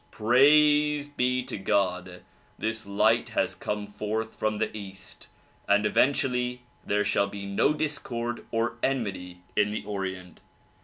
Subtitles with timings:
[0.09, 2.23] Praise be to God!
[2.57, 5.27] this light has come forth from the east
[5.67, 10.41] and eventually there shall be no discord or enmity in the Orient.